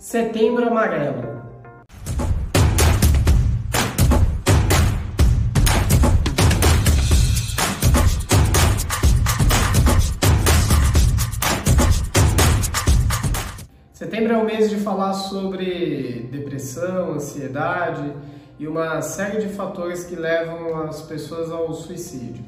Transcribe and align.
Setembro 0.00 0.66
Amarelo. 0.66 1.42
Setembro 13.92 14.32
é 14.32 14.36
o 14.38 14.44
mês 14.46 14.70
de 14.70 14.76
falar 14.76 15.12
sobre 15.12 16.30
depressão, 16.32 17.12
ansiedade 17.12 18.10
e 18.58 18.66
uma 18.66 19.02
série 19.02 19.42
de 19.42 19.50
fatores 19.50 20.04
que 20.04 20.16
levam 20.16 20.80
as 20.80 21.02
pessoas 21.02 21.52
ao 21.52 21.74
suicídio. 21.74 22.42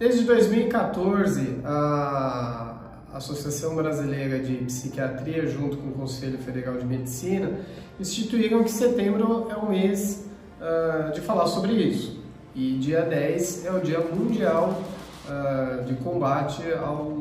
Desde 0.00 0.24
2014, 0.24 1.60
a 1.64 2.81
Associação 3.12 3.74
Brasileira 3.76 4.38
de 4.38 4.54
Psiquiatria, 4.64 5.46
junto 5.46 5.76
com 5.76 5.88
o 5.88 5.92
Conselho 5.92 6.38
Federal 6.38 6.76
de 6.78 6.86
Medicina, 6.86 7.60
instituíram 8.00 8.64
que 8.64 8.70
setembro 8.70 9.48
é 9.50 9.56
o 9.56 9.68
mês 9.68 10.24
uh, 10.58 11.12
de 11.12 11.20
falar 11.20 11.46
sobre 11.46 11.72
isso. 11.72 12.20
E 12.54 12.78
dia 12.78 13.02
10 13.02 13.66
é 13.66 13.72
o 13.72 13.80
Dia 13.80 14.00
Mundial 14.00 14.80
uh, 15.28 15.84
de 15.84 15.94
Combate 15.96 16.62
ao 16.72 17.12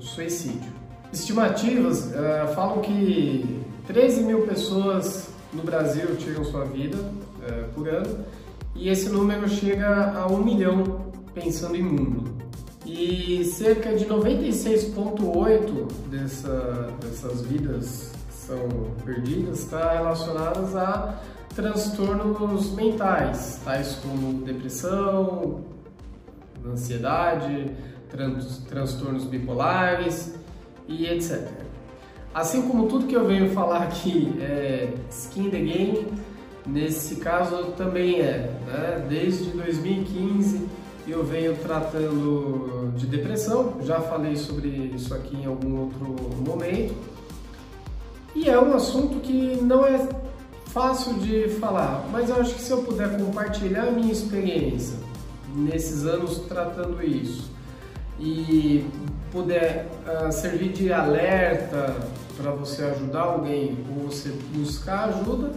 Suicídio. 0.00 0.72
Estimativas 1.10 2.06
uh, 2.06 2.54
falam 2.54 2.80
que 2.80 3.62
13 3.86 4.22
mil 4.24 4.46
pessoas 4.46 5.30
no 5.52 5.62
Brasil 5.62 6.16
tiram 6.16 6.44
sua 6.44 6.64
vida 6.64 6.98
por 7.74 7.86
ano 7.88 8.24
e 8.74 8.88
esse 8.88 9.08
número 9.10 9.46
chega 9.48 10.12
a 10.18 10.26
um 10.26 10.42
milhão 10.42 11.12
pensando 11.34 11.76
em 11.76 11.82
mundo. 11.82 12.33
E 12.86 13.44
cerca 13.44 13.94
de 13.94 14.04
96,8% 14.04 15.90
dessa, 16.10 16.90
dessas 17.00 17.40
vidas 17.42 18.12
são 18.28 18.68
perdidas 19.04 19.60
está 19.60 19.94
relacionadas 19.94 20.76
a 20.76 21.18
transtornos 21.54 22.72
mentais, 22.72 23.60
tais 23.64 23.94
como 24.02 24.44
depressão, 24.44 25.64
ansiedade, 26.66 27.70
trans, 28.10 28.58
transtornos 28.68 29.24
bipolares 29.24 30.34
e 30.86 31.06
etc. 31.06 31.48
Assim 32.34 32.68
como 32.68 32.86
tudo 32.86 33.06
que 33.06 33.14
eu 33.14 33.26
venho 33.26 33.50
falar 33.50 33.84
aqui 33.84 34.34
é 34.40 34.92
skin 35.08 35.48
the 35.48 35.60
game, 35.60 36.12
nesse 36.66 37.16
caso 37.16 37.72
também 37.76 38.20
é, 38.20 38.50
né? 38.66 39.06
desde 39.08 39.50
2015 39.50 40.83
eu 41.10 41.24
venho 41.24 41.56
tratando 41.56 42.92
de 42.96 43.06
depressão, 43.06 43.74
já 43.82 44.00
falei 44.00 44.36
sobre 44.36 44.68
isso 44.68 45.14
aqui 45.14 45.36
em 45.36 45.46
algum 45.46 45.82
outro 45.82 46.16
momento. 46.46 46.94
E 48.34 48.48
é 48.48 48.58
um 48.58 48.74
assunto 48.74 49.20
que 49.20 49.56
não 49.62 49.86
é 49.86 50.08
fácil 50.66 51.14
de 51.14 51.48
falar, 51.60 52.08
mas 52.10 52.30
eu 52.30 52.36
acho 52.36 52.54
que 52.54 52.60
se 52.60 52.70
eu 52.70 52.78
puder 52.82 53.16
compartilhar 53.16 53.84
a 53.84 53.90
minha 53.90 54.12
experiência 54.12 54.96
nesses 55.54 56.04
anos 56.04 56.38
tratando 56.48 57.00
isso 57.02 57.50
e 58.18 58.84
puder 59.30 59.86
uh, 60.06 60.32
servir 60.32 60.72
de 60.72 60.92
alerta 60.92 61.94
para 62.36 62.50
você 62.50 62.82
ajudar 62.84 63.22
alguém 63.22 63.78
ou 63.90 64.10
você 64.10 64.30
buscar 64.52 65.10
ajuda, 65.10 65.52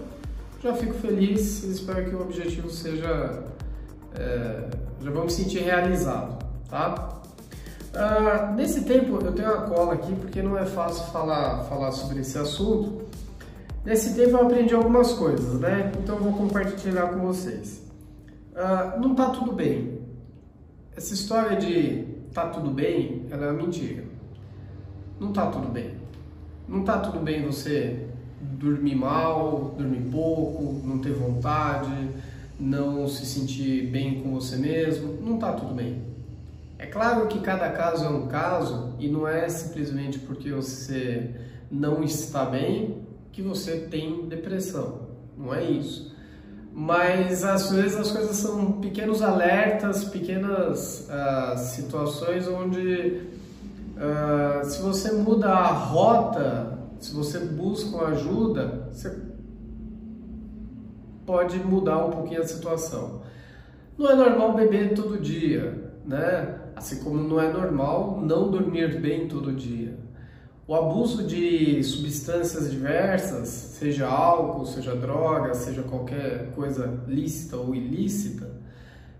já 0.61 0.73
fico 0.73 0.93
feliz 0.95 1.63
e 1.63 1.71
espero 1.71 2.09
que 2.09 2.15
o 2.15 2.21
objetivo 2.21 2.69
seja 2.69 3.43
é, 4.15 4.69
já 5.01 5.11
me 5.11 5.29
sentir 5.29 5.59
realizado, 5.59 6.43
tá? 6.69 7.17
Ah, 7.93 8.53
nesse 8.55 8.81
tempo 8.83 9.17
eu 9.23 9.31
tenho 9.31 9.51
uma 9.51 9.61
cola 9.63 9.93
aqui 9.93 10.13
porque 10.15 10.41
não 10.41 10.57
é 10.57 10.65
fácil 10.65 11.11
falar, 11.11 11.63
falar 11.63 11.91
sobre 11.91 12.19
esse 12.19 12.37
assunto. 12.37 13.05
Nesse 13.83 14.13
tempo 14.13 14.31
eu 14.31 14.41
aprendi 14.43 14.73
algumas 14.73 15.13
coisas, 15.13 15.59
né? 15.59 15.91
Então 15.97 16.15
eu 16.15 16.23
vou 16.23 16.33
compartilhar 16.33 17.07
com 17.07 17.19
vocês. 17.21 17.81
Ah, 18.55 18.97
não 18.99 19.15
tá 19.15 19.29
tudo 19.29 19.51
bem. 19.53 19.99
Essa 20.95 21.13
história 21.13 21.57
de 21.57 22.05
tá 22.33 22.47
tudo 22.47 22.69
bem, 22.69 23.25
ela 23.31 23.45
é 23.45 23.49
uma 23.51 23.63
mentira. 23.63 24.03
Não 25.19 25.31
tá 25.31 25.47
tudo 25.47 25.67
bem. 25.69 25.95
Não 26.67 26.83
tá 26.83 26.99
tudo 26.99 27.19
bem 27.19 27.45
você 27.45 28.07
dormir 28.39 28.95
mal, 28.95 29.73
dormir 29.77 30.01
pouco, 30.11 30.85
não 30.85 30.99
ter 30.99 31.13
vontade, 31.13 32.09
não 32.59 33.07
se 33.07 33.25
sentir 33.25 33.87
bem 33.87 34.21
com 34.21 34.33
você 34.33 34.55
mesmo, 34.55 35.13
não 35.21 35.35
está 35.35 35.53
tudo 35.53 35.73
bem. 35.73 36.01
É 36.79 36.85
claro 36.85 37.27
que 37.27 37.39
cada 37.39 37.69
caso 37.71 38.05
é 38.05 38.09
um 38.09 38.27
caso 38.27 38.93
e 38.99 39.07
não 39.07 39.27
é 39.27 39.49
simplesmente 39.49 40.19
porque 40.19 40.51
você 40.51 41.31
não 41.71 42.03
está 42.03 42.45
bem 42.45 43.01
que 43.31 43.41
você 43.41 43.87
tem 43.89 44.27
depressão, 44.27 45.01
não 45.37 45.53
é 45.53 45.63
isso. 45.63 46.15
Mas 46.73 47.43
às 47.43 47.71
vezes 47.71 47.95
as 47.95 48.11
coisas 48.11 48.35
são 48.37 48.73
pequenos 48.73 49.23
alertas, 49.23 50.03
pequenas 50.03 51.07
uh, 51.09 51.57
situações 51.57 52.47
onde 52.47 53.23
uh, 53.97 54.63
se 54.63 54.81
você 54.83 55.11
muda 55.13 55.49
a 55.49 55.71
rota, 55.71 56.77
se 56.99 57.13
você 57.13 57.39
busca 57.39 58.05
ajuda, 58.05 58.89
você 58.91 59.09
pode 61.27 61.59
mudar 61.59 62.05
um 62.05 62.09
pouquinho 62.09 62.41
a 62.41 62.47
situação. 62.47 63.21
Não 63.97 64.09
é 64.09 64.15
normal 64.15 64.53
beber 64.53 64.95
todo 64.95 65.19
dia, 65.19 65.91
né? 66.05 66.57
Assim 66.73 67.03
como 67.03 67.21
não 67.21 67.39
é 67.39 67.51
normal 67.51 68.21
não 68.21 68.49
dormir 68.49 68.99
bem 69.01 69.27
todo 69.27 69.51
dia. 69.51 69.95
O 70.65 70.73
abuso 70.73 71.23
de 71.25 71.83
substâncias 71.83 72.71
diversas, 72.71 73.47
seja 73.49 74.07
álcool, 74.07 74.65
seja 74.65 74.95
droga, 74.95 75.53
seja 75.53 75.83
qualquer 75.83 76.51
coisa 76.51 77.03
lícita 77.07 77.57
ou 77.57 77.75
ilícita, 77.75 78.49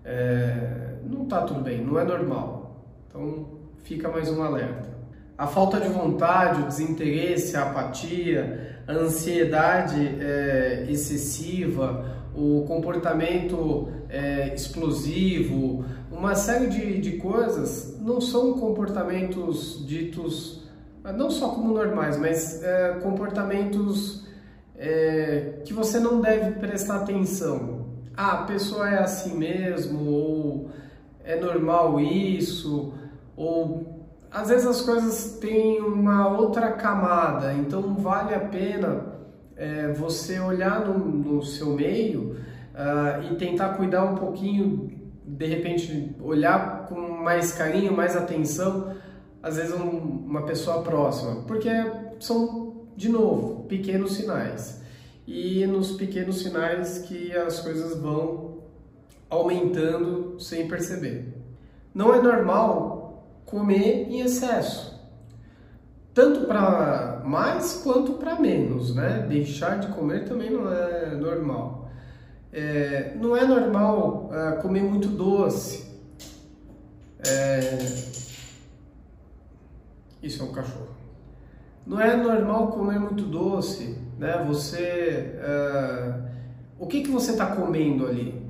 é, 0.03 0.95
não 1.03 1.24
está 1.24 1.41
tudo 1.41 1.62
bem, 1.62 1.84
não 1.84 2.00
é 2.00 2.06
normal. 2.06 2.85
Então 3.07 3.47
fica 3.84 4.09
mais 4.09 4.29
um 4.29 4.41
alerta. 4.44 4.96
A 5.37 5.45
falta 5.45 5.79
de 5.79 5.87
vontade, 5.87 6.61
o 6.61 6.65
desinteresse, 6.65 7.55
a 7.55 7.63
apatia, 7.63 8.81
a 8.87 8.93
ansiedade 8.93 10.17
é, 10.19 10.87
excessiva, 10.89 12.05
o 12.35 12.65
comportamento 12.67 13.89
é, 14.09 14.53
explosivo, 14.55 15.85
uma 16.11 16.33
série 16.33 16.67
de, 16.67 16.99
de 16.99 17.17
coisas 17.17 17.99
não 18.01 18.19
são 18.19 18.53
comportamentos 18.53 19.85
ditos 19.85 20.67
não 21.13 21.29
só 21.29 21.49
como 21.49 21.73
normais, 21.73 22.17
mas 22.17 22.61
é, 22.63 22.99
comportamentos 23.01 24.25
é, 24.75 25.61
que 25.63 25.73
você 25.73 25.99
não 25.99 26.19
deve 26.19 26.59
prestar 26.59 26.97
atenção. 26.97 27.87
Ah, 28.15 28.39
a 28.39 28.43
pessoa 28.43 28.89
é 28.89 28.99
assim 28.99 29.37
mesmo, 29.37 30.09
ou 30.09 30.69
é 31.23 31.39
normal 31.39 31.99
isso, 31.99 32.93
ou 33.35 33.96
às 34.31 34.49
vezes 34.49 34.65
as 34.67 34.81
coisas 34.81 35.38
têm 35.39 35.81
uma 35.81 36.27
outra 36.38 36.71
camada, 36.71 37.53
então 37.53 37.95
vale 37.95 38.33
a 38.33 38.39
pena 38.39 39.17
é, 39.55 39.91
você 39.93 40.39
olhar 40.39 40.85
no, 40.85 40.97
no 40.97 41.43
seu 41.43 41.73
meio 41.73 42.38
uh, 42.73 43.31
e 43.31 43.35
tentar 43.35 43.69
cuidar 43.69 44.05
um 44.05 44.15
pouquinho, 44.15 44.91
de 45.25 45.45
repente 45.45 46.15
olhar 46.21 46.85
com 46.88 46.95
mais 46.95 47.51
carinho, 47.51 47.93
mais 47.93 48.15
atenção, 48.15 48.95
às 49.41 49.57
vezes 49.57 49.73
um, 49.73 49.89
uma 49.89 50.44
pessoa 50.44 50.83
próxima, 50.83 51.44
porque 51.44 51.69
são, 52.19 52.88
de 52.95 53.09
novo, 53.09 53.63
pequenos 53.63 54.15
sinais. 54.15 54.81
E 55.25 55.65
nos 55.65 55.91
pequenos 55.91 56.41
sinais 56.41 56.99
que 56.99 57.35
as 57.35 57.59
coisas 57.59 57.97
vão 57.99 58.59
aumentando 59.29 60.39
sem 60.39 60.67
perceber. 60.67 61.33
Não 61.94 62.13
é 62.13 62.21
normal 62.21 62.96
comer 63.47 64.07
em 64.09 64.19
excesso. 64.21 64.95
Tanto 66.13 66.45
para 66.47 67.21
mais 67.25 67.81
quanto 67.83 68.13
para 68.13 68.39
menos, 68.39 68.93
né? 68.93 69.25
Deixar 69.27 69.79
de 69.79 69.88
comer 69.88 70.25
também 70.25 70.51
não 70.51 70.71
é 70.71 71.15
normal. 71.15 71.89
É, 72.51 73.15
não 73.15 73.35
é 73.35 73.45
normal 73.45 74.29
uh, 74.31 74.61
comer 74.61 74.83
muito 74.83 75.07
doce. 75.07 75.88
É... 77.25 77.77
Isso 80.21 80.41
é 80.41 80.45
um 80.45 80.51
cachorro. 80.51 80.89
Não 81.85 82.01
é 82.01 82.15
normal 82.17 82.69
comer 82.69 83.00
muito 83.00 83.23
doce, 83.23 83.97
né? 84.17 84.43
Você, 84.47 85.35
uh... 85.38 86.23
o 86.79 86.88
que 86.88 87.01
que 87.01 87.11
você 87.11 87.31
está 87.31 87.45
comendo 87.55 88.07
ali? 88.07 88.41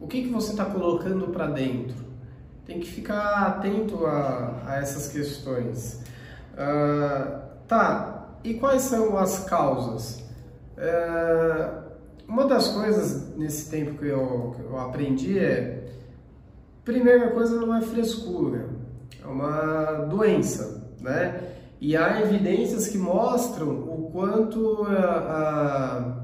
O 0.00 0.06
que 0.06 0.22
que 0.22 0.28
você 0.28 0.50
está 0.50 0.64
colocando 0.64 1.28
para 1.28 1.46
dentro? 1.46 2.06
Tem 2.66 2.80
que 2.80 2.88
ficar 2.88 3.46
atento 3.46 4.04
a, 4.04 4.62
a 4.66 4.76
essas 4.78 5.08
questões. 5.08 6.02
Uh, 6.52 7.40
tá, 7.68 8.36
e 8.42 8.54
quais 8.54 8.82
são 8.82 9.16
as 9.16 9.44
causas? 9.44 10.24
Uh, 10.76 11.86
uma 12.26 12.46
das 12.46 12.68
coisas 12.68 13.36
nesse 13.36 13.70
tempo 13.70 13.98
que 13.98 14.06
eu, 14.06 14.54
que 14.56 14.62
eu 14.62 14.78
aprendi 14.78 15.38
é: 15.38 15.86
primeira 16.84 17.30
coisa, 17.30 17.60
não 17.60 17.74
é 17.76 17.80
frescura, 17.82 18.68
é 19.22 19.26
uma 19.26 20.06
doença, 20.08 20.92
né? 21.00 21.52
E 21.80 21.96
há 21.96 22.20
evidências 22.22 22.88
que 22.88 22.98
mostram 22.98 23.68
o 23.68 24.10
quanto 24.10 24.84
a, 24.84 26.16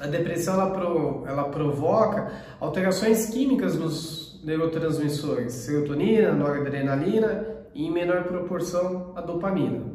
a, 0.00 0.04
a 0.04 0.06
depressão 0.08 0.54
ela, 0.54 0.70
pro, 0.72 1.24
ela 1.26 1.44
provoca 1.44 2.32
alterações 2.60 3.26
químicas 3.26 3.76
nos 3.76 4.23
neurotransmissores, 4.44 5.52
serotonina, 5.52 6.32
noradrenalina 6.32 7.46
e 7.74 7.86
em 7.86 7.90
menor 7.90 8.24
proporção 8.24 9.12
a 9.16 9.20
dopamina. 9.20 9.94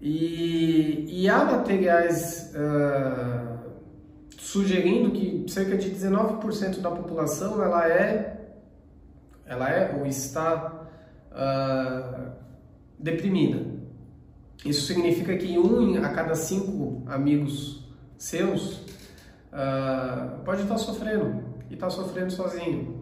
E, 0.00 1.06
e 1.08 1.28
há 1.28 1.44
materiais 1.44 2.52
uh, 2.56 3.52
sugerindo 4.36 5.12
que 5.12 5.44
cerca 5.48 5.76
de 5.76 5.90
19% 5.90 6.80
da 6.80 6.90
população 6.90 7.62
ela 7.62 7.88
é, 7.88 8.56
ela 9.46 9.70
é 9.70 9.96
ou 9.96 10.04
está 10.04 10.88
uh, 11.30 12.32
deprimida. 12.98 13.64
Isso 14.64 14.86
significa 14.86 15.36
que 15.36 15.58
um 15.58 16.04
a 16.04 16.08
cada 16.08 16.34
cinco 16.34 17.02
amigos 17.06 17.84
seus 18.18 18.78
uh, 19.52 20.42
pode 20.44 20.62
estar 20.62 20.78
sofrendo 20.78 21.44
e 21.70 21.74
está 21.74 21.88
sofrendo 21.88 22.32
sozinho. 22.32 23.01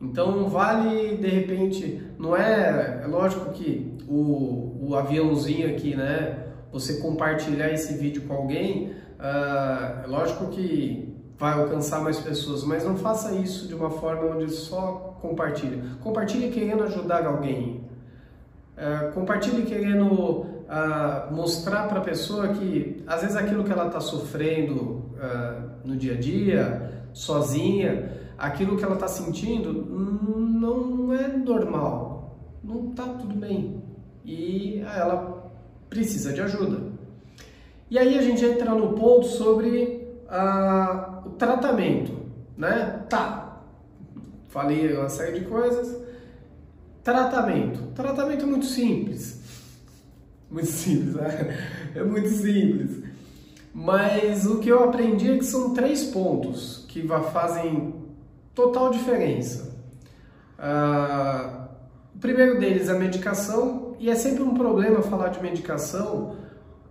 Então 0.00 0.48
vale 0.48 1.16
de 1.16 1.28
repente, 1.28 2.02
não 2.18 2.36
é, 2.36 3.00
é 3.02 3.06
lógico 3.06 3.50
que 3.52 3.96
o, 4.08 4.88
o 4.88 4.96
aviãozinho 4.96 5.68
aqui, 5.68 5.94
né? 5.94 6.44
Você 6.72 6.98
compartilhar 6.98 7.72
esse 7.72 7.94
vídeo 7.94 8.22
com 8.22 8.34
alguém, 8.34 8.92
uh, 9.18 10.04
é 10.04 10.06
lógico 10.06 10.48
que 10.48 11.14
vai 11.38 11.54
alcançar 11.54 12.00
mais 12.00 12.18
pessoas, 12.18 12.64
mas 12.64 12.84
não 12.84 12.96
faça 12.96 13.32
isso 13.32 13.66
de 13.68 13.74
uma 13.74 13.90
forma 13.90 14.36
onde 14.36 14.50
só 14.50 15.16
compartilha. 15.20 15.82
Compartilhe 16.02 16.50
querendo 16.50 16.84
ajudar 16.84 17.26
alguém. 17.26 17.82
Uh, 18.76 19.12
compartilhe 19.12 19.62
querendo 19.62 20.04
uh, 20.10 21.32
mostrar 21.32 21.88
para 21.88 21.98
a 21.98 22.02
pessoa 22.02 22.48
que 22.48 23.02
às 23.06 23.22
vezes 23.22 23.36
aquilo 23.36 23.64
que 23.64 23.72
ela 23.72 23.86
está 23.86 24.00
sofrendo 24.00 25.04
uh, 25.14 25.70
no 25.84 25.96
dia 25.96 26.14
a 26.14 26.16
dia, 26.16 27.06
sozinha, 27.12 28.10
aquilo 28.38 28.76
que 28.76 28.84
ela 28.84 28.94
está 28.94 29.08
sentindo 29.08 29.72
não 29.72 31.12
é 31.12 31.28
normal, 31.28 32.38
não 32.62 32.90
está 32.90 33.04
tudo 33.04 33.34
bem 33.34 33.82
e 34.24 34.80
ela 34.80 35.52
precisa 35.88 36.32
de 36.32 36.40
ajuda. 36.40 36.92
E 37.90 37.98
aí 37.98 38.18
a 38.18 38.22
gente 38.22 38.44
entra 38.44 38.74
no 38.74 38.94
ponto 38.94 39.26
sobre 39.26 40.18
uh, 40.26 41.28
o 41.28 41.30
tratamento, 41.30 42.12
né? 42.56 43.04
Tá, 43.08 43.62
falei 44.48 44.96
uma 44.96 45.08
série 45.08 45.40
de 45.40 45.44
coisas. 45.44 46.02
Tratamento. 47.02 47.92
Tratamento 47.94 48.44
é 48.44 48.46
muito 48.46 48.64
simples. 48.64 49.42
Muito 50.50 50.68
simples, 50.68 51.14
né? 51.14 51.68
É 51.94 52.02
muito 52.02 52.28
simples. 52.28 53.04
Mas 53.74 54.46
o 54.46 54.58
que 54.58 54.68
eu 54.68 54.84
aprendi 54.84 55.32
é 55.32 55.36
que 55.36 55.44
são 55.44 55.74
três 55.74 56.04
pontos 56.04 56.86
que 56.88 57.06
fazem 57.32 57.94
total 58.54 58.90
diferença. 58.90 59.74
Uh, 60.58 61.64
o 62.14 62.18
primeiro 62.18 62.58
deles 62.58 62.88
é 62.88 62.92
a 62.92 62.98
medicação, 62.98 63.96
e 63.98 64.08
é 64.10 64.14
sempre 64.14 64.42
um 64.42 64.54
problema 64.54 65.02
falar 65.02 65.28
de 65.28 65.42
medicação. 65.42 66.36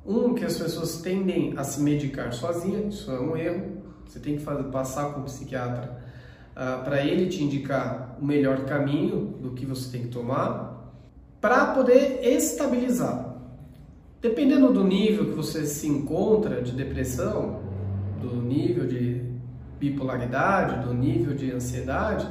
Um, 0.05 0.33
que 0.33 0.43
as 0.43 0.57
pessoas 0.57 1.01
tendem 1.01 1.53
a 1.55 1.63
se 1.63 1.81
medicar 1.81 2.33
sozinha, 2.33 2.79
isso 2.87 3.09
é 3.09 3.19
um 3.19 3.37
erro. 3.37 3.83
Você 4.05 4.19
tem 4.19 4.35
que 4.35 4.43
fazer, 4.43 4.63
passar 4.63 5.13
com 5.13 5.21
o 5.21 5.23
psiquiatra 5.23 6.03
ah, 6.55 6.81
para 6.83 7.03
ele 7.03 7.27
te 7.27 7.43
indicar 7.43 8.17
o 8.21 8.25
melhor 8.25 8.65
caminho 8.65 9.37
do 9.41 9.51
que 9.51 9.65
você 9.65 9.91
tem 9.91 10.03
que 10.03 10.09
tomar, 10.09 10.93
para 11.41 11.67
poder 11.67 12.19
estabilizar. 12.21 13.33
Dependendo 14.21 14.71
do 14.71 14.83
nível 14.83 15.25
que 15.25 15.31
você 15.31 15.65
se 15.65 15.87
encontra 15.87 16.61
de 16.61 16.71
depressão, 16.73 17.61
do 18.21 18.35
nível 18.35 18.87
de 18.87 19.12
bipolaridade, 19.83 20.85
do 20.85 20.93
nível 20.93 21.35
de 21.35 21.51
ansiedade, 21.51 22.27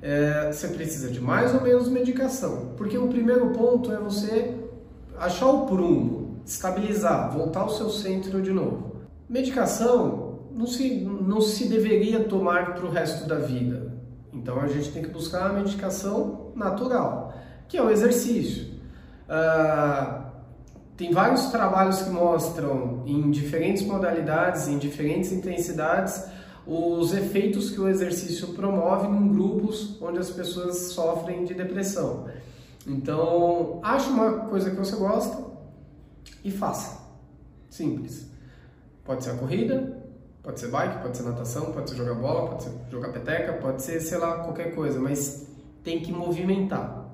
é, 0.00 0.52
você 0.52 0.68
precisa 0.68 1.10
de 1.10 1.20
mais 1.20 1.54
ou 1.54 1.60
menos 1.60 1.88
medicação. 1.88 2.72
Porque 2.76 2.96
o 2.96 3.08
primeiro 3.08 3.50
ponto 3.50 3.92
é 3.92 3.96
você 3.96 4.54
achar 5.18 5.46
o 5.46 5.66
prumo, 5.66 6.38
estabilizar, 6.44 7.32
voltar 7.32 7.60
ao 7.60 7.70
seu 7.70 7.90
centro 7.90 8.40
de 8.40 8.52
novo. 8.52 8.96
Medicação 9.28 10.40
não 10.52 10.66
se, 10.66 11.00
não 11.00 11.40
se 11.40 11.68
deveria 11.68 12.24
tomar 12.24 12.74
para 12.74 12.86
o 12.86 12.90
resto 12.90 13.26
da 13.26 13.38
vida. 13.38 13.92
Então 14.32 14.60
a 14.60 14.68
gente 14.68 14.90
tem 14.92 15.02
que 15.02 15.08
buscar 15.08 15.50
a 15.50 15.52
medicação 15.52 16.52
natural, 16.54 17.34
que 17.66 17.76
é 17.76 17.82
o 17.82 17.90
exercício. 17.90 18.74
Uh, 19.26 20.24
tem 20.96 21.10
vários 21.12 21.46
trabalhos 21.46 22.02
que 22.02 22.10
mostram 22.10 23.02
em 23.06 23.30
diferentes 23.30 23.84
modalidades, 23.84 24.68
em 24.68 24.78
diferentes 24.78 25.32
intensidades, 25.32 26.24
os 26.66 27.12
efeitos 27.12 27.70
que 27.70 27.80
o 27.80 27.88
exercício 27.88 28.48
promove 28.48 29.06
em 29.06 29.28
grupos 29.28 30.00
onde 30.00 30.18
as 30.18 30.30
pessoas 30.30 30.76
sofrem 30.92 31.44
de 31.44 31.54
depressão. 31.54 32.26
Então, 32.86 33.80
ache 33.82 34.08
uma 34.08 34.40
coisa 34.46 34.70
que 34.70 34.76
você 34.76 34.96
gosta 34.96 35.44
e 36.42 36.50
faça. 36.50 37.02
Simples. 37.68 38.26
Pode 39.04 39.24
ser 39.24 39.30
a 39.30 39.34
corrida, 39.34 40.02
pode 40.42 40.60
ser 40.60 40.68
bike, 40.68 41.02
pode 41.02 41.16
ser 41.16 41.22
natação, 41.24 41.72
pode 41.72 41.90
ser 41.90 41.96
jogar 41.96 42.14
bola, 42.14 42.50
pode 42.50 42.64
ser 42.64 42.72
jogar 42.90 43.08
peteca, 43.08 43.54
pode 43.54 43.82
ser, 43.82 44.00
sei 44.00 44.18
lá, 44.18 44.38
qualquer 44.38 44.74
coisa, 44.74 44.98
mas 44.98 45.46
tem 45.82 46.00
que 46.00 46.12
movimentar. 46.12 47.04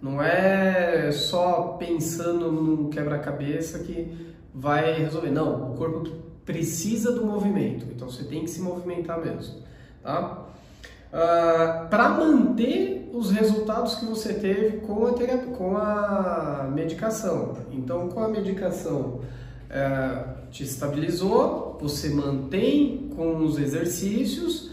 Não 0.00 0.20
é 0.20 1.12
só 1.12 1.76
pensando 1.78 2.50
num 2.50 2.90
quebra-cabeça 2.90 3.78
que 3.80 4.34
vai 4.54 4.94
resolver. 4.94 5.30
Não, 5.30 5.72
o 5.72 5.76
corpo 5.76 6.31
precisa 6.44 7.12
do 7.12 7.24
movimento, 7.24 7.86
então 7.94 8.10
você 8.10 8.24
tem 8.24 8.42
que 8.42 8.50
se 8.50 8.60
movimentar 8.60 9.20
mesmo, 9.20 9.62
tá? 10.02 10.46
Uh, 11.12 11.14
ah, 11.14 11.86
para 11.90 12.08
manter 12.08 13.10
os 13.12 13.30
resultados 13.30 13.96
que 13.96 14.06
você 14.06 14.32
teve 14.32 14.78
com 14.78 15.06
a, 15.06 15.12
terapia, 15.12 15.52
com 15.52 15.76
a 15.76 16.70
medicação. 16.74 17.58
Então, 17.70 18.08
com 18.08 18.24
a 18.24 18.28
medicação 18.28 19.20
uh, 19.68 20.50
te 20.50 20.64
estabilizou, 20.64 21.76
você 21.80 22.08
mantém 22.08 23.10
com 23.14 23.36
os 23.44 23.58
exercícios 23.58 24.72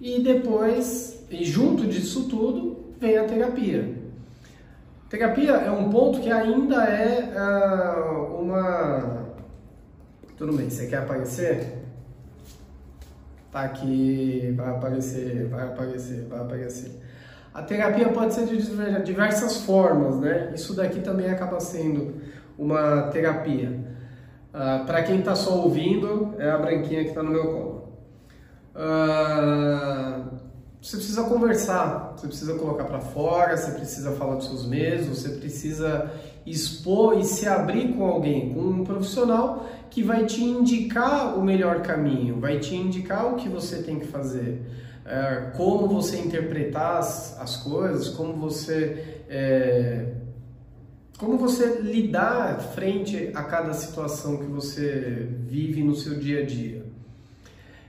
e 0.00 0.20
depois, 0.20 1.24
e 1.28 1.44
junto 1.44 1.86
disso 1.86 2.28
tudo, 2.28 2.94
vem 3.00 3.18
a 3.18 3.24
terapia. 3.24 3.98
Terapia 5.08 5.52
é 5.52 5.70
um 5.72 5.90
ponto 5.90 6.20
que 6.20 6.30
ainda 6.30 6.84
é 6.84 7.34
uh, 7.36 8.40
uma 8.40 9.19
tudo 10.40 10.54
bem, 10.54 10.70
você 10.70 10.86
quer 10.86 11.00
aparecer? 11.00 11.82
Tá 13.52 13.60
aqui, 13.60 14.54
vai 14.56 14.70
aparecer, 14.70 15.46
vai 15.48 15.66
aparecer, 15.66 16.26
vai 16.30 16.40
aparecer. 16.40 16.98
A 17.52 17.60
terapia 17.60 18.08
pode 18.08 18.32
ser 18.32 18.46
de 18.46 19.02
diversas 19.02 19.58
formas, 19.58 20.18
né? 20.18 20.50
Isso 20.54 20.74
daqui 20.74 21.00
também 21.00 21.28
acaba 21.28 21.60
sendo 21.60 22.22
uma 22.56 23.02
terapia. 23.08 23.84
Uh, 24.48 24.86
Para 24.86 25.02
quem 25.02 25.18
está 25.18 25.36
só 25.36 25.62
ouvindo, 25.62 26.34
é 26.38 26.50
a 26.50 26.56
branquinha 26.56 27.02
que 27.02 27.10
está 27.10 27.22
no 27.22 27.32
meu 27.32 27.44
colo. 27.44 27.92
Uh, 28.74 30.29
você 30.82 30.96
precisa 30.96 31.24
conversar, 31.24 32.14
você 32.16 32.26
precisa 32.26 32.54
colocar 32.54 32.84
para 32.84 33.00
fora, 33.00 33.54
você 33.54 33.72
precisa 33.72 34.12
falar 34.12 34.36
dos 34.36 34.46
seus 34.46 34.66
medos, 34.66 35.06
você 35.06 35.28
precisa 35.28 36.10
expor 36.46 37.18
e 37.18 37.24
se 37.24 37.46
abrir 37.46 37.92
com 37.92 38.06
alguém, 38.06 38.54
com 38.54 38.60
um 38.60 38.84
profissional 38.84 39.68
que 39.90 40.02
vai 40.02 40.24
te 40.24 40.42
indicar 40.42 41.38
o 41.38 41.42
melhor 41.42 41.82
caminho, 41.82 42.40
vai 42.40 42.58
te 42.58 42.74
indicar 42.74 43.30
o 43.30 43.36
que 43.36 43.46
você 43.46 43.82
tem 43.82 43.98
que 43.98 44.06
fazer, 44.06 44.62
é, 45.04 45.50
como 45.54 45.86
você 45.86 46.18
interpretar 46.18 46.96
as, 46.98 47.38
as 47.38 47.56
coisas, 47.58 48.08
como 48.08 48.32
você 48.34 49.22
é, 49.28 50.14
como 51.18 51.36
você 51.36 51.80
lidar 51.82 52.58
frente 52.58 53.30
a 53.34 53.42
cada 53.42 53.74
situação 53.74 54.38
que 54.38 54.46
você 54.46 55.28
vive 55.46 55.82
no 55.82 55.94
seu 55.94 56.18
dia 56.18 56.40
a 56.40 56.46
dia. 56.46 56.86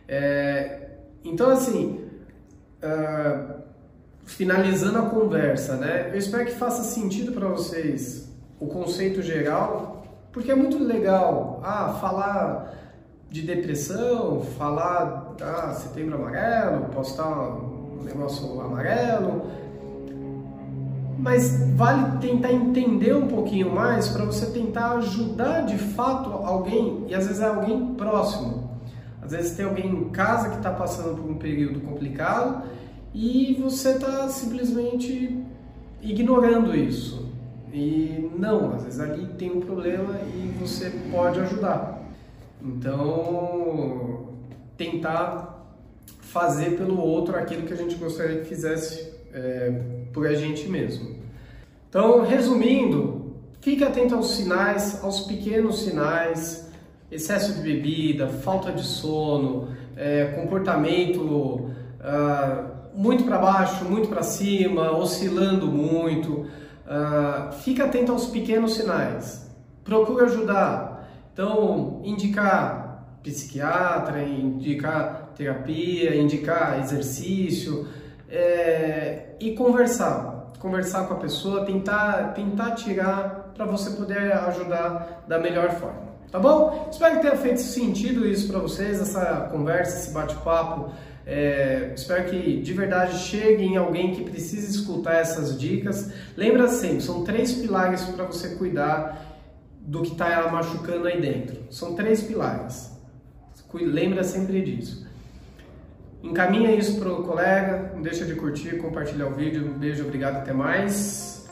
É, 0.05 0.89
então 1.23 1.49
assim, 1.49 2.00
uh, 2.83 3.61
finalizando 4.25 4.99
a 4.99 5.03
conversa, 5.03 5.75
né? 5.75 6.09
Eu 6.11 6.17
espero 6.17 6.45
que 6.45 6.53
faça 6.53 6.83
sentido 6.83 7.31
para 7.31 7.47
vocês 7.47 8.29
o 8.59 8.67
conceito 8.67 9.21
geral, 9.21 10.03
porque 10.31 10.51
é 10.51 10.55
muito 10.55 10.81
legal 10.83 11.61
ah, 11.63 11.97
falar 11.99 12.73
de 13.29 13.41
depressão, 13.41 14.41
falar 14.57 15.35
ah, 15.41 15.73
setembro 15.73 16.15
amarelo, 16.15 16.85
postar 16.89 17.27
um 17.27 18.03
negócio 18.03 18.61
amarelo, 18.61 19.49
mas 21.17 21.75
vale 21.75 22.17
tentar 22.19 22.51
entender 22.51 23.15
um 23.15 23.27
pouquinho 23.27 23.73
mais 23.73 24.09
para 24.09 24.25
você 24.25 24.47
tentar 24.47 24.93
ajudar 24.97 25.61
de 25.61 25.77
fato 25.77 26.29
alguém, 26.29 27.05
e 27.07 27.15
às 27.15 27.27
vezes 27.27 27.41
é 27.41 27.47
alguém 27.47 27.93
próximo. 27.95 28.60
Às 29.21 29.31
vezes 29.31 29.55
tem 29.55 29.65
alguém 29.65 29.87
em 29.87 30.09
casa 30.09 30.49
que 30.49 30.57
está 30.57 30.71
passando 30.71 31.15
por 31.21 31.29
um 31.29 31.35
período 31.35 31.79
complicado 31.81 32.63
e 33.13 33.57
você 33.61 33.91
está 33.91 34.27
simplesmente 34.29 35.37
ignorando 36.01 36.75
isso. 36.75 37.29
E 37.71 38.29
não, 38.37 38.73
às 38.73 38.83
vezes 38.83 38.99
ali 38.99 39.27
tem 39.37 39.51
um 39.51 39.61
problema 39.61 40.19
e 40.33 40.53
você 40.59 40.91
pode 41.11 41.39
ajudar. 41.39 42.01
Então, 42.61 44.29
tentar 44.77 45.51
fazer 46.19 46.77
pelo 46.77 46.99
outro 46.99 47.35
aquilo 47.35 47.63
que 47.63 47.73
a 47.73 47.77
gente 47.77 47.95
gostaria 47.95 48.39
que 48.39 48.45
fizesse 48.45 49.11
é, 49.33 49.81
por 50.13 50.27
a 50.27 50.33
gente 50.33 50.67
mesmo. 50.67 51.15
Então, 51.89 52.21
resumindo, 52.21 53.35
fique 53.59 53.83
atento 53.83 54.15
aos 54.15 54.35
sinais, 54.35 55.03
aos 55.03 55.21
pequenos 55.21 55.83
sinais, 55.83 56.70
excesso 57.11 57.53
de 57.55 57.61
bebida, 57.61 58.27
falta 58.27 58.71
de 58.71 58.83
sono, 58.83 59.69
é, 59.95 60.25
comportamento 60.41 61.69
ah, 61.99 62.71
muito 62.93 63.23
para 63.23 63.37
baixo, 63.37 63.85
muito 63.85 64.09
para 64.09 64.23
cima, 64.23 64.91
oscilando 64.91 65.67
muito. 65.67 66.47
Uh, 66.91 67.51
fica 67.63 67.85
atento 67.85 68.11
aos 68.11 68.27
pequenos 68.27 68.73
sinais. 68.73 69.49
Procure 69.83 70.25
ajudar. 70.25 71.09
Então, 71.31 72.01
indicar 72.03 73.05
psiquiatra, 73.23 74.23
indicar 74.23 75.31
terapia, 75.35 76.15
indicar 76.15 76.79
exercício 76.79 77.87
é, 78.29 79.35
e 79.39 79.53
conversar. 79.53 80.51
Conversar 80.59 81.07
com 81.07 81.13
a 81.13 81.17
pessoa, 81.17 81.65
tentar, 81.65 82.33
tentar 82.33 82.71
tirar 82.71 83.51
para 83.55 83.65
você 83.65 83.91
poder 83.91 84.33
ajudar 84.33 85.23
da 85.27 85.39
melhor 85.39 85.71
forma. 85.71 86.10
Tá 86.31 86.39
bom? 86.39 86.87
Espero 86.89 87.17
que 87.17 87.21
tenha 87.23 87.35
feito 87.35 87.59
sentido 87.59 88.25
isso 88.25 88.47
para 88.47 88.59
vocês, 88.59 89.01
essa 89.01 89.49
conversa, 89.51 89.97
esse 89.97 90.11
bate-papo. 90.11 90.91
É, 91.25 91.91
espero 91.93 92.29
que 92.29 92.61
de 92.61 92.73
verdade 92.73 93.17
chegue 93.19 93.63
em 93.63 93.77
alguém 93.77 94.15
que 94.15 94.23
precise 94.23 94.71
escutar 94.71 95.15
essas 95.15 95.59
dicas. 95.59 96.11
Lembra 96.37 96.67
sempre, 96.69 97.01
são 97.01 97.23
três 97.23 97.51
pilares 97.51 98.03
para 98.03 98.23
você 98.25 98.55
cuidar 98.55 99.39
do 99.81 100.01
que 100.01 100.13
está 100.13 100.49
machucando 100.49 101.07
aí 101.07 101.19
dentro. 101.19 101.57
São 101.69 101.95
três 101.95 102.23
pilares. 102.23 102.91
Lembra 103.73 104.23
sempre 104.23 104.61
disso. 104.61 105.07
Encaminha 106.23 106.71
isso 106.73 106.99
para 106.99 107.11
o 107.11 107.23
colega, 107.23 107.91
não 107.93 108.01
deixa 108.01 108.25
de 108.25 108.35
curtir, 108.35 108.77
compartilhar 108.77 109.27
o 109.27 109.33
vídeo. 109.33 109.65
Um 109.65 109.79
beijo, 109.79 110.03
obrigado, 110.03 110.37
até 110.37 110.53
mais. 110.53 111.49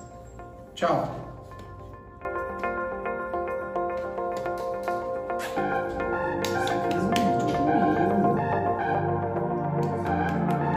Tchau! 0.76 1.29